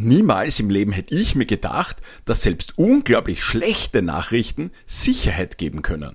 Niemals 0.00 0.60
im 0.60 0.70
Leben 0.70 0.92
hätte 0.92 1.12
ich 1.12 1.34
mir 1.34 1.44
gedacht, 1.44 1.96
dass 2.24 2.42
selbst 2.42 2.78
unglaublich 2.78 3.42
schlechte 3.42 4.00
Nachrichten 4.00 4.70
Sicherheit 4.86 5.58
geben 5.58 5.82
können. 5.82 6.14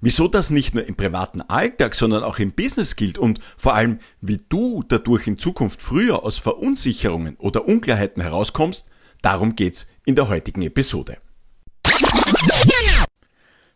Wieso 0.00 0.26
das 0.26 0.50
nicht 0.50 0.74
nur 0.74 0.84
im 0.84 0.96
privaten 0.96 1.40
Alltag, 1.40 1.94
sondern 1.94 2.24
auch 2.24 2.40
im 2.40 2.50
Business 2.50 2.96
gilt 2.96 3.16
und 3.16 3.38
vor 3.56 3.74
allem, 3.74 4.00
wie 4.20 4.38
du 4.48 4.82
dadurch 4.82 5.28
in 5.28 5.38
Zukunft 5.38 5.82
früher 5.82 6.24
aus 6.24 6.38
Verunsicherungen 6.38 7.36
oder 7.36 7.68
Unklarheiten 7.68 8.22
herauskommst, 8.22 8.88
darum 9.22 9.54
geht's 9.54 9.92
in 10.04 10.16
der 10.16 10.28
heutigen 10.28 10.62
Episode. 10.62 11.18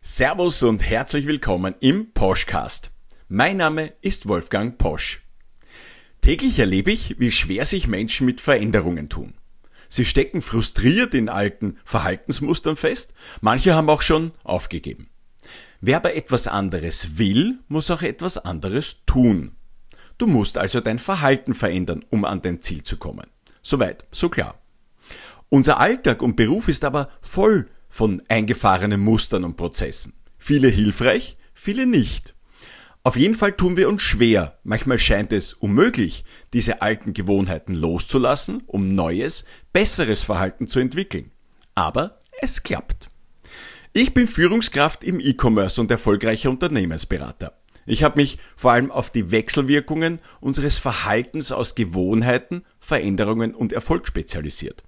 Servus 0.00 0.62
und 0.64 0.80
herzlich 0.80 1.28
willkommen 1.28 1.76
im 1.78 2.12
Poschcast. 2.12 2.90
Mein 3.28 3.58
Name 3.58 3.92
ist 4.00 4.26
Wolfgang 4.26 4.76
Posch. 4.76 5.23
Täglich 6.25 6.59
erlebe 6.59 6.91
ich, 6.91 7.16
wie 7.18 7.30
schwer 7.30 7.66
sich 7.66 7.86
Menschen 7.86 8.24
mit 8.24 8.41
Veränderungen 8.41 9.11
tun. 9.11 9.34
Sie 9.91 10.06
stecken 10.06 10.41
frustriert 10.41 11.12
in 11.12 11.28
alten 11.28 11.77
Verhaltensmustern 11.84 12.77
fest, 12.77 13.12
manche 13.42 13.74
haben 13.74 13.91
auch 13.91 14.00
schon 14.00 14.33
aufgegeben. 14.42 15.10
Wer 15.83 15.98
aber 15.98 16.14
etwas 16.16 16.47
anderes 16.47 17.19
will, 17.19 17.59
muss 17.69 17.91
auch 17.91 18.00
etwas 18.00 18.38
anderes 18.38 19.05
tun. 19.05 19.52
Du 20.16 20.27
musst 20.27 20.56
also 20.56 20.80
dein 20.80 20.98
Verhalten 20.98 21.52
verändern, 21.52 22.02
um 22.09 22.25
an 22.25 22.41
dein 22.41 22.62
Ziel 22.62 22.83
zu 22.83 22.97
kommen. 22.97 23.27
Soweit, 23.61 24.06
so 24.11 24.30
klar. 24.30 24.59
Unser 25.50 25.78
Alltag 25.78 26.22
und 26.22 26.36
Beruf 26.36 26.69
ist 26.69 26.86
aber 26.86 27.11
voll 27.20 27.69
von 27.91 28.22
eingefahrenen 28.28 29.02
Mustern 29.02 29.45
und 29.45 29.59
Prozessen. 29.59 30.14
Viele 30.38 30.69
hilfreich, 30.69 31.36
viele 31.52 31.84
nicht. 31.84 32.34
Auf 33.06 33.16
jeden 33.16 33.34
Fall 33.34 33.52
tun 33.52 33.76
wir 33.76 33.90
uns 33.90 34.00
schwer, 34.00 34.58
manchmal 34.64 34.98
scheint 34.98 35.30
es 35.30 35.52
unmöglich, 35.52 36.24
diese 36.54 36.80
alten 36.80 37.12
Gewohnheiten 37.12 37.74
loszulassen, 37.74 38.62
um 38.66 38.94
neues, 38.94 39.44
besseres 39.74 40.22
Verhalten 40.22 40.68
zu 40.68 40.80
entwickeln. 40.80 41.30
Aber 41.74 42.22
es 42.40 42.62
klappt. 42.62 43.11
Ich 43.92 44.14
bin 44.14 44.27
Führungskraft 44.27 45.05
im 45.05 45.20
E-Commerce 45.20 45.78
und 45.83 45.91
erfolgreicher 45.91 46.48
Unternehmensberater. 46.48 47.52
Ich 47.84 48.02
habe 48.02 48.19
mich 48.22 48.38
vor 48.56 48.72
allem 48.72 48.91
auf 48.91 49.11
die 49.11 49.30
Wechselwirkungen 49.30 50.18
unseres 50.41 50.78
Verhaltens 50.78 51.52
aus 51.52 51.74
Gewohnheiten, 51.74 52.64
Veränderungen 52.80 53.55
und 53.55 53.74
Erfolg 53.74 54.08
spezialisiert. 54.08 54.83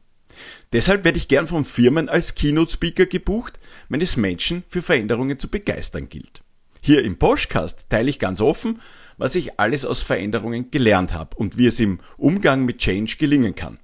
Deshalb 0.72 1.04
werde 1.04 1.18
ich 1.18 1.28
gern 1.28 1.46
von 1.46 1.66
Firmen 1.66 2.08
als 2.08 2.34
Keynote-Speaker 2.34 3.04
gebucht, 3.04 3.60
wenn 3.90 4.00
es 4.00 4.16
Menschen 4.16 4.64
für 4.66 4.80
Veränderungen 4.80 5.38
zu 5.38 5.48
begeistern 5.48 6.08
gilt. 6.08 6.40
Hier 6.80 7.04
im 7.04 7.18
Podcast 7.18 7.86
teile 7.88 8.10
ich 8.10 8.18
ganz 8.18 8.40
offen, 8.40 8.80
was 9.16 9.34
ich 9.34 9.58
alles 9.58 9.84
aus 9.84 10.02
Veränderungen 10.02 10.70
gelernt 10.70 11.14
habe 11.14 11.36
und 11.36 11.58
wie 11.58 11.66
es 11.66 11.80
im 11.80 12.00
Umgang 12.16 12.64
mit 12.64 12.78
Change 12.78 13.16
gelingen 13.18 13.54
kann. 13.54 13.78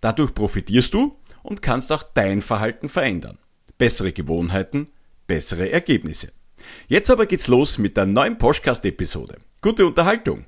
Dadurch 0.00 0.34
profitierst 0.34 0.94
du 0.94 1.16
und 1.42 1.62
kannst 1.62 1.92
auch 1.92 2.02
dein 2.02 2.42
Verhalten 2.42 2.88
verändern. 2.88 3.38
Bessere 3.78 4.12
Gewohnheiten, 4.12 4.90
bessere 5.26 5.70
Ergebnisse. 5.70 6.32
Jetzt 6.88 7.10
aber 7.10 7.26
geht's 7.26 7.48
los 7.48 7.78
mit 7.78 7.96
der 7.96 8.06
neuen 8.06 8.38
Podcast-Episode. 8.38 9.38
Gute 9.60 9.86
Unterhaltung! 9.86 10.44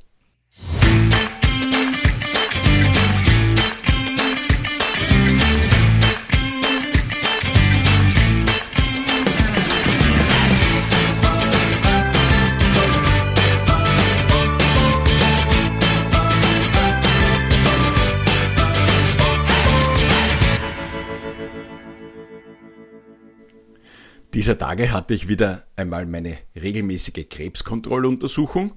Dieser 24.35 24.57
Tage 24.57 24.93
hatte 24.93 25.13
ich 25.13 25.29
wieder 25.29 25.67
einmal 25.75 26.07
meine 26.07 26.39
regelmäßige 26.55 27.29
Krebskontrolluntersuchung. 27.29 28.73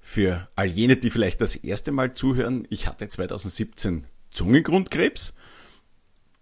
Für 0.00 0.46
all 0.54 0.66
jene, 0.66 0.96
die 0.96 1.10
vielleicht 1.10 1.40
das 1.40 1.56
erste 1.56 1.90
Mal 1.90 2.12
zuhören, 2.12 2.64
ich 2.70 2.86
hatte 2.86 3.08
2017 3.08 4.04
Zungengrundkrebs. 4.30 5.34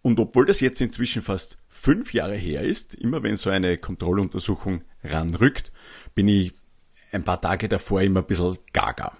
Und 0.02 0.20
obwohl 0.20 0.44
das 0.44 0.60
jetzt 0.60 0.80
inzwischen 0.82 1.22
fast 1.22 1.56
fünf 1.68 2.12
Jahre 2.12 2.34
her 2.34 2.62
ist, 2.62 2.94
immer 2.94 3.22
wenn 3.22 3.36
so 3.36 3.48
eine 3.48 3.78
Kontrolluntersuchung 3.78 4.82
ranrückt, 5.02 5.72
bin 6.14 6.28
ich 6.28 6.52
ein 7.10 7.24
paar 7.24 7.40
Tage 7.40 7.68
davor 7.68 8.02
immer 8.02 8.20
ein 8.20 8.26
bisschen 8.26 8.58
gaga. 8.74 9.16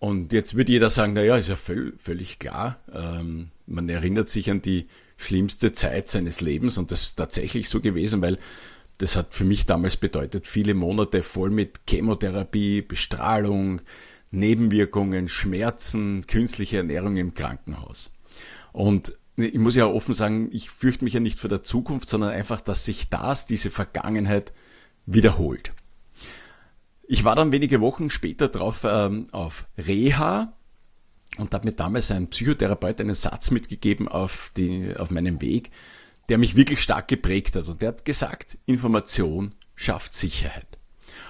Und 0.00 0.32
jetzt 0.32 0.56
wird 0.56 0.68
jeder 0.68 0.90
sagen, 0.90 1.12
naja, 1.12 1.36
ist 1.36 1.48
ja 1.48 1.56
völlig 1.56 2.38
klar. 2.38 2.80
Ähm, 2.92 3.50
man 3.66 3.88
erinnert 3.88 4.28
sich 4.28 4.50
an 4.50 4.62
die 4.62 4.88
schlimmste 5.18 5.72
Zeit 5.72 6.08
seines 6.08 6.40
Lebens 6.40 6.78
und 6.78 6.90
das 6.90 7.02
ist 7.02 7.16
tatsächlich 7.16 7.68
so 7.68 7.80
gewesen, 7.80 8.22
weil 8.22 8.38
das 8.96 9.16
hat 9.16 9.34
für 9.34 9.44
mich 9.44 9.66
damals 9.66 9.96
bedeutet, 9.96 10.46
viele 10.46 10.74
Monate 10.74 11.22
voll 11.22 11.50
mit 11.50 11.80
Chemotherapie, 11.88 12.82
Bestrahlung, 12.82 13.80
Nebenwirkungen, 14.30 15.28
Schmerzen, 15.28 16.26
künstliche 16.26 16.78
Ernährung 16.78 17.16
im 17.16 17.34
Krankenhaus. 17.34 18.12
Und 18.72 19.16
ich 19.36 19.58
muss 19.58 19.76
ja 19.76 19.86
offen 19.86 20.14
sagen, 20.14 20.48
ich 20.52 20.70
fürchte 20.70 21.04
mich 21.04 21.14
ja 21.14 21.20
nicht 21.20 21.38
vor 21.38 21.48
der 21.48 21.62
Zukunft, 21.62 22.08
sondern 22.08 22.30
einfach, 22.30 22.60
dass 22.60 22.84
sich 22.84 23.08
das, 23.08 23.46
diese 23.46 23.70
Vergangenheit 23.70 24.52
wiederholt. 25.06 25.72
Ich 27.06 27.24
war 27.24 27.36
dann 27.36 27.52
wenige 27.52 27.80
Wochen 27.80 28.10
später 28.10 28.48
drauf 28.48 28.84
ähm, 28.84 29.28
auf 29.32 29.68
Reha 29.78 30.52
und 31.36 31.52
da 31.52 31.56
hat 31.56 31.64
mir 31.64 31.72
damals 31.72 32.10
ein 32.10 32.28
Psychotherapeut 32.28 33.00
einen 33.00 33.14
Satz 33.14 33.50
mitgegeben 33.50 34.08
auf, 34.08 34.52
die, 34.56 34.94
auf 34.96 35.10
meinem 35.10 35.40
Weg, 35.40 35.70
der 36.28 36.38
mich 36.38 36.56
wirklich 36.56 36.82
stark 36.82 37.08
geprägt 37.08 37.54
hat. 37.56 37.68
Und 37.68 37.82
der 37.82 37.88
hat 37.88 38.04
gesagt, 38.04 38.58
Information 38.66 39.54
schafft 39.74 40.14
Sicherheit. 40.14 40.66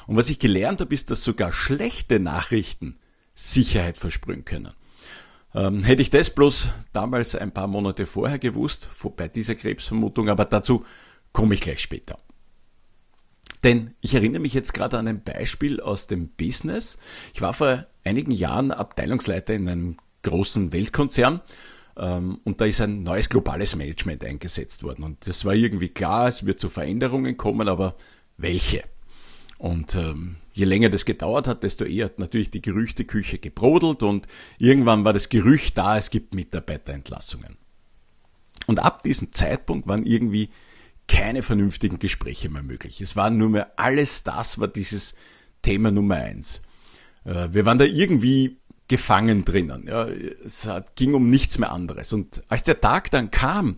Und 0.06 0.16
was 0.16 0.30
ich 0.30 0.38
gelernt 0.38 0.80
habe, 0.80 0.94
ist, 0.94 1.10
dass 1.10 1.22
sogar 1.22 1.52
schlechte 1.52 2.20
Nachrichten 2.20 2.98
Sicherheit 3.34 3.98
versprühen 3.98 4.44
können. 4.44 4.72
Ähm, 5.54 5.82
hätte 5.84 6.02
ich 6.02 6.10
das 6.10 6.30
bloß 6.30 6.68
damals 6.92 7.34
ein 7.34 7.52
paar 7.52 7.66
Monate 7.66 8.06
vorher 8.06 8.38
gewusst, 8.38 8.90
bei 9.16 9.28
dieser 9.28 9.54
Krebsvermutung, 9.54 10.28
aber 10.28 10.44
dazu 10.44 10.84
komme 11.32 11.54
ich 11.54 11.60
gleich 11.60 11.80
später. 11.80 12.18
Denn 13.64 13.94
ich 14.00 14.14
erinnere 14.14 14.40
mich 14.40 14.54
jetzt 14.54 14.72
gerade 14.72 14.98
an 14.98 15.08
ein 15.08 15.22
Beispiel 15.22 15.80
aus 15.80 16.06
dem 16.06 16.28
Business. 16.28 16.98
Ich 17.34 17.40
war 17.40 17.52
vor 17.52 17.86
einigen 18.04 18.30
Jahren 18.30 18.70
Abteilungsleiter 18.70 19.54
in 19.54 19.68
einem 19.68 19.96
großen 20.22 20.72
Weltkonzern 20.72 21.40
ähm, 21.96 22.40
und 22.44 22.60
da 22.60 22.64
ist 22.64 22.80
ein 22.80 23.02
neues 23.02 23.28
globales 23.28 23.76
Management 23.76 24.24
eingesetzt 24.24 24.82
worden. 24.82 25.02
Und 25.02 25.26
das 25.26 25.44
war 25.44 25.54
irgendwie 25.54 25.88
klar, 25.88 26.28
es 26.28 26.46
wird 26.46 26.60
zu 26.60 26.68
Veränderungen 26.68 27.36
kommen, 27.36 27.68
aber 27.68 27.96
welche? 28.36 28.84
Und 29.58 29.96
ähm, 29.96 30.36
je 30.52 30.64
länger 30.64 30.88
das 30.88 31.04
gedauert 31.04 31.48
hat, 31.48 31.64
desto 31.64 31.84
eher 31.84 32.06
hat 32.06 32.20
natürlich 32.20 32.50
die 32.50 32.62
Gerüchteküche 32.62 33.38
gebrodelt 33.38 34.04
und 34.04 34.26
irgendwann 34.58 35.04
war 35.04 35.12
das 35.12 35.28
Gerücht 35.28 35.76
da, 35.76 35.98
es 35.98 36.10
gibt 36.10 36.34
Mitarbeiterentlassungen. 36.34 37.56
Und 38.68 38.78
ab 38.78 39.02
diesem 39.02 39.32
Zeitpunkt 39.32 39.88
waren 39.88 40.06
irgendwie 40.06 40.50
keine 41.08 41.42
vernünftigen 41.42 41.98
Gespräche 41.98 42.48
mehr 42.48 42.62
möglich. 42.62 43.00
Es 43.00 43.16
war 43.16 43.30
nur 43.30 43.48
mehr 43.48 43.72
alles 43.76 44.22
das, 44.22 44.60
war 44.60 44.68
dieses 44.68 45.14
Thema 45.62 45.90
Nummer 45.90 46.16
eins. 46.16 46.62
Äh, 47.24 47.48
wir 47.50 47.64
waren 47.66 47.78
da 47.78 47.84
irgendwie 47.84 48.58
gefangen 48.86 49.44
drinnen. 49.44 49.86
Es 50.42 50.66
ging 50.94 51.12
um 51.12 51.28
nichts 51.28 51.58
mehr 51.58 51.72
anderes. 51.72 52.14
Und 52.14 52.42
als 52.48 52.62
der 52.62 52.80
Tag 52.80 53.10
dann 53.10 53.30
kam, 53.30 53.76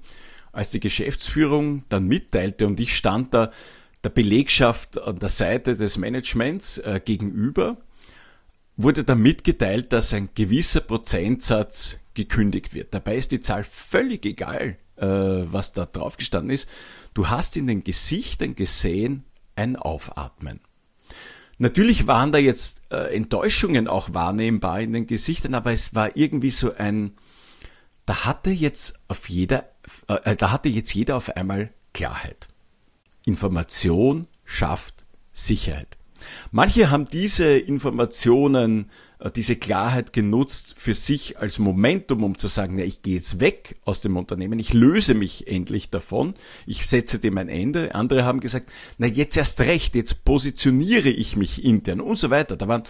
als 0.52 0.70
die 0.70 0.78
Geschäftsführung 0.78 1.84
dann 1.88 2.06
mitteilte 2.06 2.66
und 2.66 2.78
ich 2.78 2.96
stand 2.96 3.34
da 3.34 3.50
der 4.04 4.10
Belegschaft 4.10 4.98
an 4.98 5.18
der 5.18 5.28
Seite 5.28 5.76
des 5.76 5.98
Managements 5.98 6.78
äh, 6.78 7.00
gegenüber, 7.04 7.78
wurde 8.76 9.04
dann 9.04 9.20
mitgeteilt, 9.20 9.92
dass 9.92 10.14
ein 10.14 10.30
gewisser 10.34 10.80
Prozentsatz 10.80 11.98
gekündigt 12.14 12.72
wird. 12.72 12.94
Dabei 12.94 13.16
ist 13.16 13.32
die 13.32 13.40
Zahl 13.40 13.64
völlig 13.64 14.24
egal, 14.24 14.76
was 15.06 15.72
da 15.72 15.86
drauf 15.86 16.16
gestanden 16.16 16.50
ist. 16.50 16.68
Du 17.14 17.28
hast 17.28 17.56
in 17.56 17.66
den 17.66 17.84
Gesichtern 17.84 18.54
gesehen 18.54 19.24
ein 19.56 19.76
Aufatmen. 19.76 20.60
Natürlich 21.58 22.06
waren 22.06 22.32
da 22.32 22.38
jetzt 22.38 22.80
äh, 22.90 23.14
Enttäuschungen 23.14 23.86
auch 23.86 24.14
wahrnehmbar 24.14 24.80
in 24.80 24.94
den 24.94 25.06
Gesichtern, 25.06 25.54
aber 25.54 25.72
es 25.72 25.94
war 25.94 26.16
irgendwie 26.16 26.50
so 26.50 26.74
ein, 26.74 27.12
da 28.06 28.24
hatte 28.24 28.48
jetzt 28.48 28.98
auf 29.08 29.28
jeder, 29.28 29.70
äh, 30.08 30.36
da 30.36 30.52
hatte 30.52 30.70
jetzt 30.70 30.94
jeder 30.94 31.16
auf 31.16 31.36
einmal 31.36 31.70
Klarheit. 31.92 32.48
Information 33.26 34.26
schafft 34.46 35.04
Sicherheit. 35.34 35.98
Manche 36.50 36.90
haben 36.90 37.04
diese 37.06 37.58
Informationen, 37.58 38.86
äh, 38.86 39.09
diese 39.28 39.56
Klarheit 39.56 40.14
genutzt 40.14 40.74
für 40.76 40.94
sich 40.94 41.38
als 41.38 41.58
Momentum, 41.58 42.24
um 42.24 42.38
zu 42.38 42.48
sagen, 42.48 42.78
ja, 42.78 42.84
ich 42.86 43.02
gehe 43.02 43.16
jetzt 43.16 43.38
weg 43.38 43.76
aus 43.84 44.00
dem 44.00 44.16
Unternehmen, 44.16 44.58
ich 44.58 44.72
löse 44.72 45.12
mich 45.12 45.46
endlich 45.46 45.90
davon, 45.90 46.34
ich 46.64 46.86
setze 46.86 47.18
dem 47.18 47.36
ein 47.36 47.50
Ende. 47.50 47.94
Andere 47.94 48.24
haben 48.24 48.40
gesagt, 48.40 48.70
na 48.96 49.06
jetzt 49.06 49.36
erst 49.36 49.60
recht, 49.60 49.94
jetzt 49.94 50.24
positioniere 50.24 51.10
ich 51.10 51.36
mich 51.36 51.62
intern 51.62 52.00
und 52.00 52.16
so 52.16 52.30
weiter. 52.30 52.56
Da 52.56 52.66
waren 52.66 52.84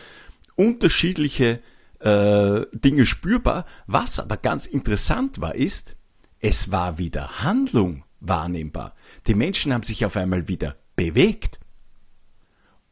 unterschiedliche 0.55 1.61
äh, 1.99 2.67
Dinge 2.73 3.07
spürbar. 3.07 3.67
Was 3.87 4.21
aber 4.21 4.37
ganz 4.37 4.67
interessant 4.67 5.41
war, 5.41 5.57
ist, 5.57 5.97
es 6.39 6.71
war 6.71 6.99
wieder 6.99 7.43
Handlung 7.43 8.05
wahrnehmbar. 8.21 8.95
Die 9.27 9.35
Menschen 9.35 9.73
haben 9.73 9.83
sich 9.83 10.05
auf 10.05 10.17
einmal 10.17 10.49
wieder 10.49 10.77
bewegt. 10.97 11.59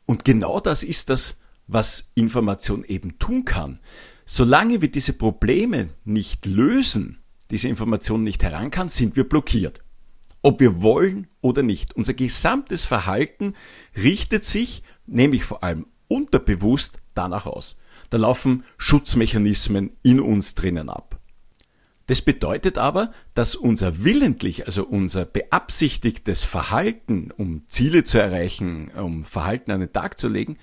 Und 0.07 0.25
genau 0.25 0.61
das 0.61 0.83
ist 0.83 1.11
das, 1.11 1.38
was 1.69 2.11
Information 2.15 2.83
eben 2.85 3.19
tun 3.19 3.45
kann. 3.45 3.79
Solange 4.25 4.83
wir 4.83 4.91
diese 4.91 5.13
Probleme 5.13 5.91
nicht 6.05 6.45
lösen, 6.47 7.19
diese 7.51 7.69
Information 7.69 8.25
nicht 8.25 8.43
heran 8.43 8.71
kann, 8.71 8.89
sind 8.89 9.17
wir 9.17 9.29
blockiert. 9.29 9.81
Ob 10.43 10.61
wir 10.61 10.83
wollen 10.83 11.29
oder 11.41 11.63
nicht. 11.63 11.95
Unser 11.97 12.15
gesamtes 12.15 12.85
Verhalten 12.85 13.55
richtet 13.97 14.45
sich, 14.45 14.83
nämlich 15.07 15.45
vor 15.45 15.63
allem 15.63 15.87
unterbewusst, 16.09 16.99
danach 17.15 17.47
aus. 17.47 17.79
Da 18.11 18.19
laufen 18.19 18.65
Schutzmechanismen 18.77 19.91
in 20.03 20.21
uns 20.21 20.55
drinnen 20.55 20.89
ab. 20.89 21.19
Das 22.07 22.23
bedeutet 22.23 22.79
aber, 22.79 23.13
dass 23.35 23.55
unser 23.55 24.03
willentlich, 24.03 24.65
also 24.67 24.85
unser 24.85 25.27
beabsichtigtes 25.27 26.43
Verhalten, 26.43 27.31
um 27.37 27.65
Ziele 27.69 28.03
zu 28.03 28.19
erreichen, 28.19 28.91
um 28.97 29.25
Verhalten 29.25 29.71
an 29.73 29.81
den 29.81 29.93
Tag 29.93 30.19
zu 30.19 30.29
legen, 30.29 30.57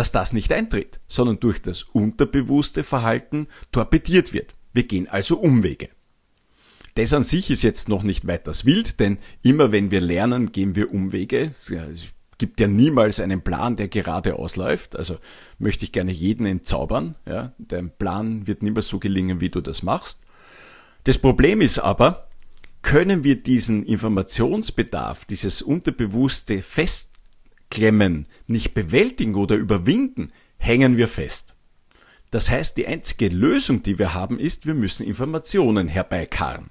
dass 0.00 0.12
das 0.12 0.32
nicht 0.32 0.50
eintritt, 0.50 0.98
sondern 1.08 1.40
durch 1.40 1.60
das 1.60 1.82
unterbewusste 1.82 2.84
Verhalten 2.84 3.48
torpediert 3.70 4.32
wird. 4.32 4.54
Wir 4.72 4.84
gehen 4.84 5.06
also 5.08 5.36
Umwege. 5.36 5.90
Das 6.94 7.12
an 7.12 7.22
sich 7.22 7.50
ist 7.50 7.60
jetzt 7.60 7.90
noch 7.90 8.02
nicht 8.02 8.26
weiters 8.26 8.64
wild, 8.64 8.98
denn 8.98 9.18
immer 9.42 9.72
wenn 9.72 9.90
wir 9.90 10.00
lernen, 10.00 10.52
gehen 10.52 10.74
wir 10.74 10.90
Umwege. 10.90 11.52
Es 11.52 11.70
gibt 12.38 12.60
ja 12.60 12.66
niemals 12.66 13.20
einen 13.20 13.42
Plan, 13.42 13.76
der 13.76 13.88
gerade 13.88 14.36
ausläuft. 14.36 14.96
Also 14.96 15.18
möchte 15.58 15.84
ich 15.84 15.92
gerne 15.92 16.12
jeden 16.12 16.46
entzaubern. 16.46 17.16
Ja, 17.26 17.52
dein 17.58 17.90
Plan 17.90 18.46
wird 18.46 18.62
niemals 18.62 18.88
so 18.88 19.00
gelingen, 19.00 19.42
wie 19.42 19.50
du 19.50 19.60
das 19.60 19.82
machst. 19.82 20.22
Das 21.04 21.18
Problem 21.18 21.60
ist 21.60 21.78
aber, 21.78 22.26
können 22.80 23.22
wir 23.22 23.36
diesen 23.36 23.84
Informationsbedarf, 23.84 25.26
dieses 25.26 25.60
unterbewusste 25.60 26.62
Festklemmen 27.70 28.26
nicht 28.46 28.74
bewältigen 28.74 29.36
oder 29.36 29.54
überwinden, 29.54 30.32
hängen 30.58 30.96
wir 30.96 31.08
fest. 31.08 31.54
Das 32.30 32.50
heißt, 32.50 32.76
die 32.76 32.86
einzige 32.86 33.28
Lösung, 33.28 33.82
die 33.82 33.98
wir 33.98 34.12
haben, 34.12 34.38
ist, 34.38 34.66
wir 34.66 34.74
müssen 34.74 35.06
Informationen 35.06 35.88
herbeikarren. 35.88 36.70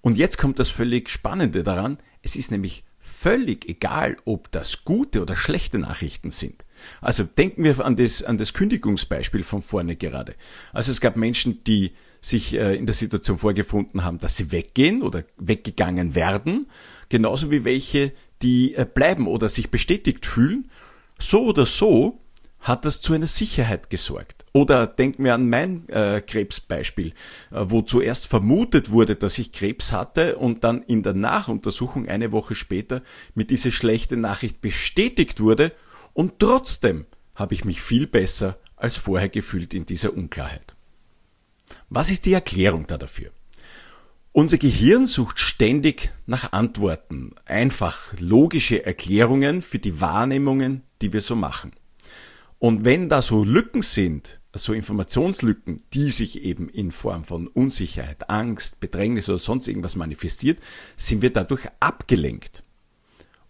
Und 0.00 0.16
jetzt 0.18 0.38
kommt 0.38 0.58
das 0.58 0.70
völlig 0.70 1.10
Spannende 1.10 1.62
daran, 1.64 1.98
es 2.22 2.36
ist 2.36 2.50
nämlich 2.50 2.84
völlig 2.98 3.68
egal, 3.68 4.16
ob 4.24 4.50
das 4.50 4.84
gute 4.84 5.22
oder 5.22 5.36
schlechte 5.36 5.78
Nachrichten 5.78 6.30
sind. 6.30 6.66
Also 7.00 7.24
denken 7.24 7.64
wir 7.64 7.84
an 7.84 7.96
das, 7.96 8.22
an 8.22 8.38
das 8.38 8.52
Kündigungsbeispiel 8.52 9.42
von 9.42 9.62
vorne 9.62 9.96
gerade. 9.96 10.34
Also 10.72 10.92
es 10.92 11.00
gab 11.00 11.16
Menschen, 11.16 11.64
die 11.64 11.92
sich 12.20 12.54
äh, 12.54 12.76
in 12.76 12.86
der 12.86 12.94
Situation 12.94 13.38
vorgefunden 13.38 14.04
haben, 14.04 14.18
dass 14.18 14.36
sie 14.36 14.50
weggehen 14.50 15.02
oder 15.02 15.24
weggegangen 15.38 16.14
werden, 16.14 16.66
genauso 17.08 17.50
wie 17.50 17.64
welche, 17.64 18.12
die 18.42 18.74
äh, 18.74 18.86
bleiben 18.86 19.26
oder 19.26 19.48
sich 19.48 19.70
bestätigt 19.70 20.26
fühlen. 20.26 20.70
So 21.18 21.44
oder 21.46 21.66
so 21.66 22.20
hat 22.60 22.84
das 22.84 23.00
zu 23.00 23.12
einer 23.12 23.26
Sicherheit 23.26 23.90
gesorgt. 23.90 24.44
Oder 24.52 24.86
denken 24.86 25.24
wir 25.24 25.34
an 25.34 25.48
mein 25.48 25.88
äh, 25.88 26.20
Krebsbeispiel, 26.20 27.08
äh, 27.08 27.12
wo 27.50 27.82
zuerst 27.82 28.26
vermutet 28.26 28.90
wurde, 28.90 29.16
dass 29.16 29.38
ich 29.38 29.52
Krebs 29.52 29.92
hatte 29.92 30.36
und 30.36 30.64
dann 30.64 30.82
in 30.82 31.02
der 31.02 31.14
Nachuntersuchung 31.14 32.08
eine 32.08 32.32
Woche 32.32 32.54
später 32.54 33.02
mit 33.34 33.50
dieser 33.50 33.70
schlechten 33.70 34.20
Nachricht 34.20 34.60
bestätigt 34.60 35.40
wurde 35.40 35.72
und 36.12 36.38
trotzdem 36.40 37.06
habe 37.34 37.54
ich 37.54 37.64
mich 37.64 37.80
viel 37.80 38.06
besser 38.06 38.58
als 38.74 38.96
vorher 38.96 39.28
gefühlt 39.28 39.74
in 39.74 39.86
dieser 39.86 40.12
Unklarheit. 40.12 40.74
Was 41.88 42.10
ist 42.10 42.26
die 42.26 42.32
Erklärung 42.32 42.86
da 42.86 42.98
dafür? 42.98 43.30
Unser 44.38 44.58
Gehirn 44.58 45.06
sucht 45.06 45.40
ständig 45.40 46.10
nach 46.26 46.52
Antworten, 46.52 47.34
einfach 47.44 48.14
logische 48.20 48.86
Erklärungen 48.86 49.62
für 49.62 49.80
die 49.80 50.00
Wahrnehmungen, 50.00 50.82
die 51.02 51.12
wir 51.12 51.22
so 51.22 51.34
machen. 51.34 51.72
Und 52.60 52.84
wenn 52.84 53.08
da 53.08 53.20
so 53.20 53.42
Lücken 53.42 53.82
sind, 53.82 54.38
so 54.54 54.74
Informationslücken, 54.74 55.82
die 55.92 56.12
sich 56.12 56.44
eben 56.44 56.68
in 56.68 56.92
Form 56.92 57.24
von 57.24 57.48
Unsicherheit, 57.48 58.30
Angst, 58.30 58.78
Bedrängnis 58.78 59.28
oder 59.28 59.38
sonst 59.38 59.66
irgendwas 59.66 59.96
manifestiert, 59.96 60.60
sind 60.96 61.20
wir 61.20 61.32
dadurch 61.32 61.66
abgelenkt. 61.80 62.62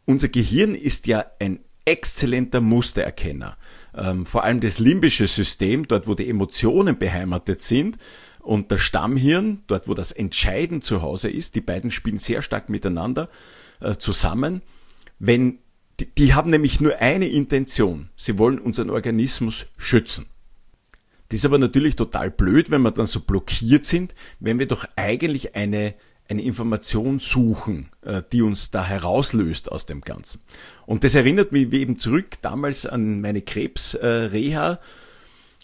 Unser 0.06 0.28
Gehirn 0.28 0.74
ist 0.74 1.06
ja 1.06 1.26
ein 1.38 1.60
exzellenter 1.84 2.62
Mustererkenner. 2.62 3.58
Ähm, 3.94 4.24
vor 4.24 4.44
allem 4.44 4.60
das 4.60 4.78
limbische 4.78 5.26
System, 5.26 5.86
dort 5.86 6.06
wo 6.06 6.14
die 6.14 6.30
Emotionen 6.30 6.98
beheimatet 6.98 7.60
sind, 7.60 7.98
und 8.48 8.70
der 8.70 8.78
Stammhirn, 8.78 9.62
dort 9.66 9.88
wo 9.88 9.94
das 9.94 10.10
Entscheiden 10.10 10.80
zu 10.80 11.02
Hause 11.02 11.28
ist, 11.28 11.54
die 11.54 11.60
beiden 11.60 11.90
spielen 11.90 12.18
sehr 12.18 12.40
stark 12.40 12.70
miteinander 12.70 13.28
äh, 13.80 13.96
zusammen. 13.96 14.62
Wenn 15.18 15.58
die, 16.00 16.06
die 16.06 16.32
haben 16.32 16.48
nämlich 16.48 16.80
nur 16.80 16.96
eine 16.98 17.28
Intention. 17.28 18.08
Sie 18.16 18.38
wollen 18.38 18.58
unseren 18.58 18.88
Organismus 18.88 19.66
schützen. 19.76 20.26
Das 21.28 21.40
ist 21.40 21.44
aber 21.44 21.58
natürlich 21.58 21.96
total 21.96 22.30
blöd, 22.30 22.70
wenn 22.70 22.80
wir 22.80 22.90
dann 22.90 23.06
so 23.06 23.20
blockiert 23.20 23.84
sind, 23.84 24.14
wenn 24.40 24.58
wir 24.58 24.66
doch 24.66 24.86
eigentlich 24.96 25.54
eine, 25.54 25.94
eine 26.26 26.40
Information 26.40 27.18
suchen, 27.18 27.90
äh, 28.00 28.22
die 28.32 28.40
uns 28.40 28.70
da 28.70 28.82
herauslöst 28.82 29.70
aus 29.70 29.84
dem 29.84 30.00
Ganzen. 30.00 30.40
Und 30.86 31.04
das 31.04 31.14
erinnert 31.14 31.52
mich 31.52 31.70
eben 31.74 31.98
zurück 31.98 32.38
damals 32.40 32.86
an 32.86 33.20
meine 33.20 33.42
Krebsreha. 33.42 34.72
Äh, 34.72 34.78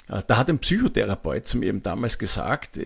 da 0.07 0.37
hat 0.37 0.51
ein 0.51 0.59
Psychotherapeut 0.59 1.47
zu 1.47 1.59
mir 1.59 1.67
eben 1.67 1.83
damals 1.83 2.19
gesagt, 2.19 2.79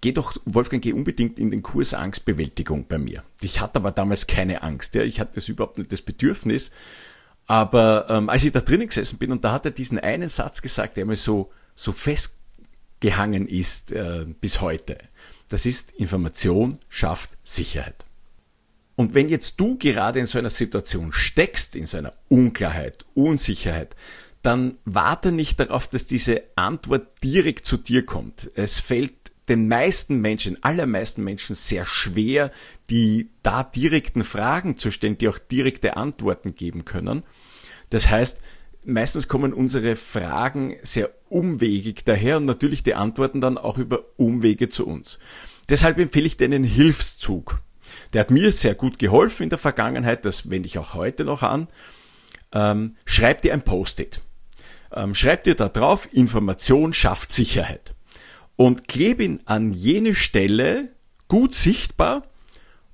geh 0.00 0.12
doch, 0.12 0.36
Wolfgang, 0.44 0.82
geh 0.82 0.92
unbedingt 0.92 1.38
in 1.38 1.50
den 1.50 1.62
Kurs 1.62 1.94
Angstbewältigung 1.94 2.86
bei 2.86 2.98
mir. 2.98 3.22
Ich 3.40 3.60
hatte 3.60 3.76
aber 3.76 3.90
damals 3.90 4.26
keine 4.26 4.62
Angst, 4.62 4.94
ja. 4.94 5.02
ich 5.02 5.18
hatte 5.18 5.36
das 5.36 5.48
überhaupt 5.48 5.78
nicht 5.78 5.92
das 5.92 6.02
Bedürfnis. 6.02 6.70
Aber 7.46 8.06
ähm, 8.08 8.28
als 8.28 8.44
ich 8.44 8.52
da 8.52 8.60
drinnen 8.60 8.86
gesessen 8.86 9.18
bin 9.18 9.32
und 9.32 9.44
da 9.44 9.52
hat 9.52 9.64
er 9.64 9.70
diesen 9.70 9.98
einen 9.98 10.28
Satz 10.28 10.62
gesagt, 10.62 10.96
der 10.96 11.06
mir 11.06 11.16
so, 11.16 11.50
so 11.74 11.92
festgehangen 11.92 13.48
ist 13.48 13.90
äh, 13.92 14.26
bis 14.40 14.60
heute. 14.60 14.98
Das 15.48 15.66
ist, 15.66 15.92
Information 15.92 16.78
schafft 16.88 17.30
Sicherheit. 17.44 18.04
Und 18.94 19.14
wenn 19.14 19.28
jetzt 19.28 19.58
du 19.58 19.76
gerade 19.78 20.20
in 20.20 20.26
so 20.26 20.38
einer 20.38 20.50
Situation 20.50 21.12
steckst, 21.12 21.76
in 21.76 21.86
so 21.86 21.96
einer 21.96 22.12
Unklarheit, 22.28 23.04
Unsicherheit, 23.14 23.96
dann 24.42 24.76
warte 24.84 25.32
nicht 25.32 25.60
darauf, 25.60 25.88
dass 25.88 26.06
diese 26.06 26.42
Antwort 26.56 27.06
direkt 27.22 27.64
zu 27.64 27.76
dir 27.76 28.04
kommt. 28.04 28.50
Es 28.54 28.80
fällt 28.80 29.14
den 29.48 29.68
meisten 29.68 30.20
Menschen, 30.20 30.62
allermeisten 30.62 31.22
Menschen 31.24 31.54
sehr 31.54 31.84
schwer, 31.84 32.50
die 32.90 33.30
da 33.42 33.64
direkten 33.64 34.24
Fragen 34.24 34.78
zu 34.78 34.90
stellen, 34.90 35.18
die 35.18 35.28
auch 35.28 35.38
direkte 35.38 35.96
Antworten 35.96 36.54
geben 36.54 36.84
können. 36.84 37.22
Das 37.90 38.08
heißt, 38.08 38.40
meistens 38.84 39.28
kommen 39.28 39.52
unsere 39.52 39.96
Fragen 39.96 40.76
sehr 40.82 41.10
umwegig 41.28 42.04
daher 42.04 42.36
und 42.38 42.44
natürlich 42.44 42.82
die 42.82 42.94
Antworten 42.94 43.40
dann 43.40 43.58
auch 43.58 43.78
über 43.78 44.02
Umwege 44.16 44.68
zu 44.68 44.86
uns. 44.86 45.18
Deshalb 45.68 45.98
empfehle 45.98 46.26
ich 46.26 46.36
dir 46.36 46.44
einen 46.44 46.64
Hilfszug. 46.64 47.60
Der 48.12 48.20
hat 48.20 48.30
mir 48.30 48.52
sehr 48.52 48.74
gut 48.74 48.98
geholfen 48.98 49.44
in 49.44 49.50
der 49.50 49.58
Vergangenheit, 49.58 50.24
das 50.24 50.50
wende 50.50 50.66
ich 50.66 50.78
auch 50.78 50.94
heute 50.94 51.24
noch 51.24 51.42
an. 51.42 51.68
Ähm, 52.52 52.96
schreib 53.04 53.42
dir 53.42 53.52
ein 53.52 53.62
Post-it 53.62 54.20
ähm, 54.94 55.14
schreib 55.14 55.44
dir 55.44 55.54
da 55.54 55.68
drauf, 55.68 56.08
Information 56.12 56.92
schafft 56.92 57.32
Sicherheit. 57.32 57.94
Und 58.56 58.88
klebe 58.88 59.24
ihn 59.24 59.40
an 59.44 59.72
jene 59.72 60.14
Stelle 60.14 60.90
gut 61.28 61.54
sichtbar, 61.54 62.24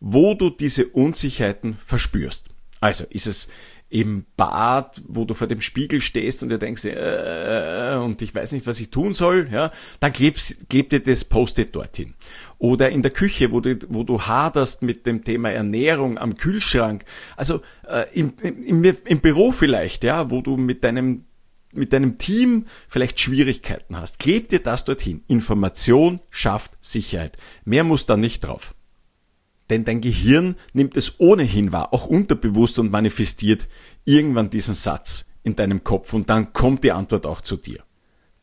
wo 0.00 0.34
du 0.34 0.50
diese 0.50 0.86
Unsicherheiten 0.86 1.76
verspürst. 1.76 2.48
Also 2.80 3.04
ist 3.10 3.26
es 3.26 3.48
im 3.90 4.26
Bad, 4.36 5.02
wo 5.06 5.24
du 5.24 5.32
vor 5.32 5.46
dem 5.46 5.62
Spiegel 5.62 6.02
stehst 6.02 6.42
und 6.42 6.50
dir 6.50 6.58
denkst, 6.58 6.84
äh, 6.84 7.96
und 7.96 8.20
ich 8.20 8.34
weiß 8.34 8.52
nicht, 8.52 8.66
was 8.66 8.80
ich 8.80 8.90
tun 8.90 9.14
soll, 9.14 9.48
ja, 9.50 9.72
dann 9.98 10.12
kleb 10.12 10.36
dir 10.90 11.00
das 11.00 11.24
Post-it 11.24 11.74
dorthin. 11.74 12.14
Oder 12.58 12.90
in 12.90 13.00
der 13.00 13.12
Küche, 13.12 13.50
wo 13.50 13.60
du, 13.60 13.78
wo 13.88 14.04
du 14.04 14.20
haderst 14.20 14.82
mit 14.82 15.06
dem 15.06 15.24
Thema 15.24 15.50
Ernährung 15.50 16.18
am 16.18 16.36
Kühlschrank. 16.36 17.04
Also 17.36 17.62
äh, 17.88 18.04
im, 18.12 18.34
im, 18.42 18.84
im 18.84 19.20
Büro 19.20 19.52
vielleicht, 19.52 20.04
ja, 20.04 20.30
wo 20.30 20.42
du 20.42 20.58
mit 20.58 20.84
deinem 20.84 21.24
mit 21.72 21.92
deinem 21.92 22.18
Team 22.18 22.66
vielleicht 22.88 23.20
Schwierigkeiten 23.20 23.96
hast, 23.96 24.18
kleb 24.18 24.48
dir 24.48 24.60
das 24.60 24.84
dorthin. 24.84 25.22
Information 25.28 26.20
schafft 26.30 26.72
Sicherheit. 26.80 27.36
Mehr 27.64 27.84
muss 27.84 28.06
da 28.06 28.16
nicht 28.16 28.40
drauf. 28.40 28.74
Denn 29.70 29.84
dein 29.84 30.00
Gehirn 30.00 30.56
nimmt 30.72 30.96
es 30.96 31.20
ohnehin 31.20 31.72
wahr, 31.72 31.92
auch 31.92 32.06
unterbewusst 32.06 32.78
und 32.78 32.90
manifestiert 32.90 33.68
irgendwann 34.04 34.50
diesen 34.50 34.74
Satz 34.74 35.26
in 35.42 35.56
deinem 35.56 35.84
Kopf 35.84 36.12
und 36.12 36.30
dann 36.30 36.52
kommt 36.52 36.84
die 36.84 36.92
Antwort 36.92 37.26
auch 37.26 37.42
zu 37.42 37.56
dir. 37.56 37.84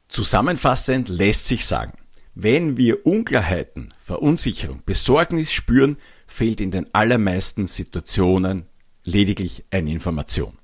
Zusammenfassend 0.08 1.10
lässt 1.10 1.48
sich 1.48 1.66
sagen, 1.66 1.98
wenn 2.36 2.78
wir 2.78 3.06
Unklarheiten, 3.06 3.94
Verunsicherung, 3.98 4.84
Besorgnis 4.86 5.52
spüren, 5.52 5.98
fehlt 6.28 6.62
in 6.62 6.70
den 6.70 6.94
allermeisten 6.94 7.66
Situationen 7.66 8.66
lediglich 9.04 9.66
eine 9.72 9.92
Information. 9.92 10.58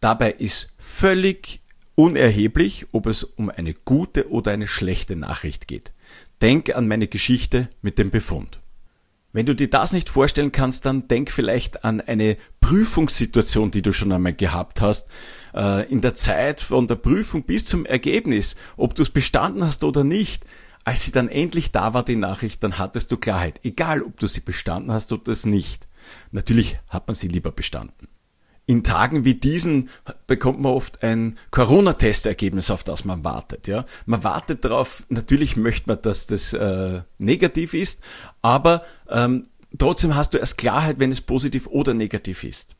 Dabei 0.00 0.32
ist 0.32 0.72
völlig 0.78 1.62
Unerheblich, 1.94 2.86
ob 2.92 3.06
es 3.06 3.24
um 3.24 3.50
eine 3.50 3.74
gute 3.74 4.30
oder 4.30 4.52
eine 4.52 4.66
schlechte 4.66 5.16
Nachricht 5.16 5.68
geht. 5.68 5.92
Denk 6.40 6.74
an 6.74 6.88
meine 6.88 7.08
Geschichte 7.08 7.68
mit 7.82 7.98
dem 7.98 8.10
Befund. 8.10 8.60
Wenn 9.32 9.46
du 9.46 9.54
dir 9.54 9.70
das 9.70 9.92
nicht 9.92 10.08
vorstellen 10.08 10.50
kannst, 10.50 10.86
dann 10.86 11.06
denk 11.06 11.30
vielleicht 11.30 11.84
an 11.84 12.00
eine 12.00 12.36
Prüfungssituation, 12.60 13.70
die 13.70 13.82
du 13.82 13.92
schon 13.92 14.12
einmal 14.12 14.34
gehabt 14.34 14.80
hast, 14.80 15.08
äh, 15.54 15.88
in 15.88 16.00
der 16.00 16.14
Zeit 16.14 16.60
von 16.60 16.88
der 16.88 16.96
Prüfung 16.96 17.44
bis 17.44 17.64
zum 17.64 17.86
Ergebnis, 17.86 18.56
ob 18.76 18.94
du 18.94 19.02
es 19.02 19.10
bestanden 19.10 19.64
hast 19.64 19.84
oder 19.84 20.02
nicht. 20.02 20.44
Als 20.84 21.04
sie 21.04 21.12
dann 21.12 21.28
endlich 21.28 21.70
da 21.70 21.94
war, 21.94 22.04
die 22.04 22.16
Nachricht, 22.16 22.64
dann 22.64 22.78
hattest 22.78 23.12
du 23.12 23.18
Klarheit, 23.18 23.60
egal 23.62 24.02
ob 24.02 24.18
du 24.18 24.26
sie 24.26 24.40
bestanden 24.40 24.90
hast 24.90 25.12
oder 25.12 25.30
es 25.30 25.46
nicht. 25.46 25.86
Natürlich 26.32 26.78
hat 26.88 27.06
man 27.06 27.14
sie 27.14 27.28
lieber 27.28 27.52
bestanden. 27.52 28.08
In 28.70 28.84
Tagen 28.84 29.24
wie 29.24 29.34
diesen 29.34 29.88
bekommt 30.28 30.60
man 30.60 30.70
oft 30.70 31.02
ein 31.02 31.36
Corona-Testergebnis, 31.50 32.70
auf 32.70 32.84
das 32.84 33.04
man 33.04 33.24
wartet. 33.24 33.66
Ja, 33.66 33.84
man 34.06 34.22
wartet 34.22 34.64
darauf. 34.64 35.02
Natürlich 35.08 35.56
möchte 35.56 35.88
man, 35.88 36.00
dass 36.00 36.28
das 36.28 36.52
äh, 36.52 37.00
negativ 37.18 37.74
ist, 37.74 38.00
aber 38.42 38.84
ähm, 39.08 39.48
trotzdem 39.76 40.14
hast 40.14 40.34
du 40.34 40.38
erst 40.38 40.56
Klarheit, 40.56 41.00
wenn 41.00 41.10
es 41.10 41.20
positiv 41.20 41.66
oder 41.66 41.94
negativ 41.94 42.44
ist. 42.44 42.76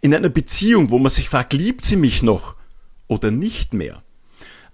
In 0.00 0.12
einer 0.12 0.28
Beziehung, 0.28 0.90
wo 0.90 0.98
man 0.98 1.10
sich 1.10 1.28
fragt, 1.28 1.52
liebt 1.52 1.84
sie 1.84 1.94
mich 1.94 2.24
noch 2.24 2.56
oder 3.06 3.30
nicht 3.30 3.74
mehr? 3.74 4.02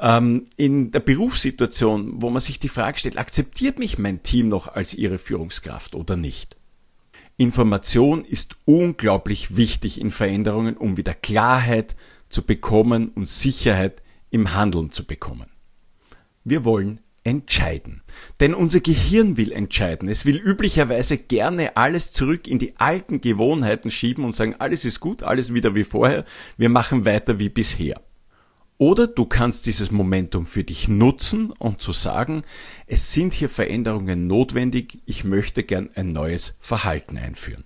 Ähm, 0.00 0.46
in 0.56 0.92
der 0.92 1.00
Berufssituation, 1.00 2.22
wo 2.22 2.30
man 2.30 2.40
sich 2.40 2.58
die 2.58 2.70
Frage 2.70 2.98
stellt, 2.98 3.18
akzeptiert 3.18 3.78
mich 3.78 3.98
mein 3.98 4.22
Team 4.22 4.48
noch 4.48 4.68
als 4.68 4.94
ihre 4.94 5.18
Führungskraft 5.18 5.94
oder 5.94 6.16
nicht? 6.16 6.56
Information 7.36 8.24
ist 8.24 8.56
unglaublich 8.64 9.56
wichtig 9.56 10.00
in 10.00 10.10
Veränderungen, 10.10 10.76
um 10.76 10.96
wieder 10.96 11.14
Klarheit 11.14 11.96
zu 12.28 12.42
bekommen 12.42 13.08
und 13.08 13.28
Sicherheit 13.28 14.02
im 14.30 14.54
Handeln 14.54 14.90
zu 14.90 15.04
bekommen. 15.04 15.50
Wir 16.44 16.64
wollen 16.64 17.00
entscheiden. 17.24 18.02
Denn 18.38 18.54
unser 18.54 18.80
Gehirn 18.80 19.36
will 19.36 19.50
entscheiden. 19.50 20.08
Es 20.08 20.26
will 20.26 20.36
üblicherweise 20.36 21.16
gerne 21.16 21.76
alles 21.76 22.12
zurück 22.12 22.46
in 22.46 22.58
die 22.58 22.76
alten 22.76 23.20
Gewohnheiten 23.20 23.90
schieben 23.90 24.24
und 24.24 24.36
sagen, 24.36 24.56
alles 24.58 24.84
ist 24.84 25.00
gut, 25.00 25.22
alles 25.22 25.52
wieder 25.52 25.74
wie 25.74 25.84
vorher, 25.84 26.24
wir 26.56 26.68
machen 26.68 27.04
weiter 27.04 27.38
wie 27.38 27.48
bisher. 27.48 28.00
Oder 28.76 29.06
du 29.06 29.24
kannst 29.24 29.66
dieses 29.66 29.90
Momentum 29.90 30.46
für 30.46 30.64
dich 30.64 30.88
nutzen 30.88 31.52
und 31.52 31.80
zu 31.80 31.92
sagen, 31.92 32.42
es 32.86 33.12
sind 33.12 33.32
hier 33.32 33.48
Veränderungen 33.48 34.26
notwendig, 34.26 34.98
ich 35.06 35.24
möchte 35.24 35.62
gern 35.62 35.90
ein 35.94 36.08
neues 36.08 36.56
Verhalten 36.58 37.16
einführen. 37.16 37.64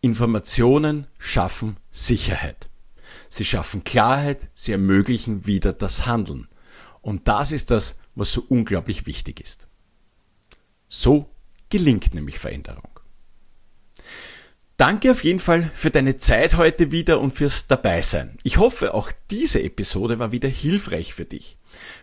Informationen 0.00 1.06
schaffen 1.18 1.76
Sicherheit. 1.90 2.68
Sie 3.30 3.44
schaffen 3.44 3.84
Klarheit, 3.84 4.50
sie 4.54 4.72
ermöglichen 4.72 5.46
wieder 5.46 5.72
das 5.72 6.06
Handeln. 6.06 6.48
Und 7.00 7.26
das 7.26 7.52
ist 7.52 7.70
das, 7.70 7.96
was 8.14 8.32
so 8.32 8.44
unglaublich 8.48 9.06
wichtig 9.06 9.40
ist. 9.40 9.66
So 10.88 11.30
gelingt 11.70 12.14
nämlich 12.14 12.38
Veränderung. 12.38 12.97
Danke 14.78 15.10
auf 15.10 15.24
jeden 15.24 15.40
Fall 15.40 15.72
für 15.74 15.90
deine 15.90 16.18
Zeit 16.18 16.56
heute 16.56 16.92
wieder 16.92 17.18
und 17.18 17.32
fürs 17.32 17.66
Dabeisein. 17.66 18.38
Ich 18.44 18.58
hoffe, 18.58 18.94
auch 18.94 19.10
diese 19.28 19.60
Episode 19.60 20.20
war 20.20 20.30
wieder 20.30 20.48
hilfreich 20.48 21.14
für 21.14 21.24
dich. 21.24 21.56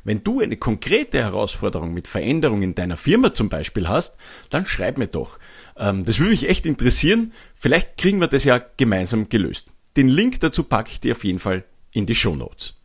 Wenn 0.03 0.25
du 0.25 0.41
eine 0.41 0.58
konkrete 0.58 1.20
Herausforderung 1.20 1.94
mit 1.94 2.10
Veränderung 2.10 2.63
in 2.63 2.75
deiner 2.75 2.98
Firma 2.98 3.32
zum 3.32 3.48
Beispiel 3.48 3.88
hast, 3.88 4.17
dann 4.50 4.65
schreib 4.65 4.98
mir 4.98 5.08
doch. 5.08 5.39
Ähm, 5.77 6.03
das 6.03 6.20
würde 6.20 6.32
mich 6.32 6.50
echt 6.50 6.65
interessieren. 6.65 7.32
Vielleicht 7.53 7.96
kriegen 7.96 8.20
wir 8.20 8.27
das 8.27 8.44
ja 8.44 8.62
gemeinsam 8.75 9.29
gelöst. 9.29 9.70
Den 9.96 10.10
Link 10.10 10.41
dazu 10.41 10.65
packe 10.65 10.91
ich 10.91 11.00
dir 11.00 11.13
auf 11.13 11.24
jeden 11.24 11.39
Fall 11.39 11.63
in 11.94 12.05
die 12.05 12.15
Show 12.15 12.36
Notes. 12.36 12.82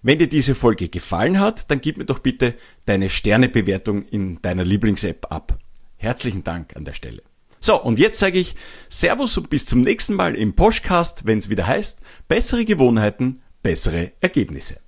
Wenn 0.00 0.18
dir 0.18 0.30
diese 0.30 0.54
Folge 0.54 0.88
gefallen 0.88 1.38
hat, 1.38 1.70
dann 1.70 1.82
gib 1.82 1.98
mir 1.98 2.06
doch 2.06 2.20
bitte 2.20 2.54
deine 2.86 3.10
Sternebewertung 3.10 4.06
in 4.06 4.40
deiner 4.40 4.64
Lieblings-App 4.64 5.30
ab. 5.30 5.58
Herzlichen 5.98 6.42
Dank 6.42 6.74
an 6.74 6.86
der 6.86 6.94
Stelle. 6.94 7.20
So, 7.62 7.80
und 7.80 7.98
jetzt 7.98 8.18
sage 8.18 8.38
ich 8.38 8.56
Servus 8.88 9.36
und 9.36 9.50
bis 9.50 9.66
zum 9.66 9.82
nächsten 9.82 10.14
Mal 10.14 10.34
im 10.34 10.54
Poschcast, 10.54 11.26
wenn 11.26 11.38
es 11.38 11.50
wieder 11.50 11.66
heißt, 11.66 11.98
bessere 12.26 12.64
Gewohnheiten, 12.64 13.42
bessere 13.62 14.12
Ergebnisse. 14.20 14.80